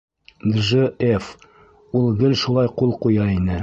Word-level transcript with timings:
Дж. 0.53 0.69
Ф. 1.17 1.29
Ул 2.01 2.11
гел 2.25 2.37
шулай 2.45 2.77
ҡул 2.83 3.01
ҡуя 3.05 3.35
ине. 3.41 3.57